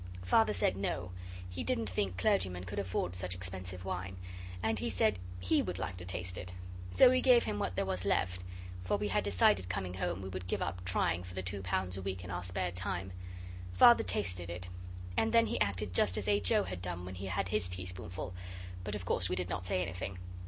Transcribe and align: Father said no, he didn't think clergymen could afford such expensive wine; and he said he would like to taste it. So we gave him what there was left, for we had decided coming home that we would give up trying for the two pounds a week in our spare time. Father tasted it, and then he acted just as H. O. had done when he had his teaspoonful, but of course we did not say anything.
Father 0.23 0.51
said 0.51 0.77
no, 0.77 1.11
he 1.47 1.63
didn't 1.63 1.87
think 1.87 2.17
clergymen 2.17 2.63
could 2.63 2.79
afford 2.79 3.15
such 3.15 3.35
expensive 3.35 3.85
wine; 3.85 4.17
and 4.63 4.79
he 4.79 4.89
said 4.89 5.19
he 5.39 5.61
would 5.61 5.77
like 5.77 5.95
to 5.97 6.05
taste 6.05 6.39
it. 6.39 6.53
So 6.89 7.11
we 7.11 7.21
gave 7.21 7.43
him 7.43 7.59
what 7.59 7.75
there 7.75 7.85
was 7.85 8.03
left, 8.03 8.43
for 8.81 8.97
we 8.97 9.09
had 9.09 9.23
decided 9.23 9.69
coming 9.69 9.93
home 9.93 10.19
that 10.19 10.23
we 10.23 10.29
would 10.29 10.47
give 10.47 10.59
up 10.59 10.83
trying 10.85 11.21
for 11.21 11.35
the 11.35 11.43
two 11.43 11.61
pounds 11.61 11.97
a 11.97 12.01
week 12.01 12.23
in 12.23 12.31
our 12.31 12.41
spare 12.41 12.71
time. 12.71 13.13
Father 13.73 14.01
tasted 14.03 14.49
it, 14.49 14.69
and 15.15 15.33
then 15.33 15.45
he 15.45 15.61
acted 15.61 15.93
just 15.93 16.17
as 16.17 16.27
H. 16.27 16.51
O. 16.51 16.63
had 16.63 16.81
done 16.81 17.05
when 17.05 17.13
he 17.13 17.27
had 17.27 17.49
his 17.49 17.67
teaspoonful, 17.67 18.33
but 18.83 18.95
of 18.95 19.05
course 19.05 19.29
we 19.29 19.35
did 19.35 19.49
not 19.49 19.67
say 19.67 19.83
anything. 19.83 20.17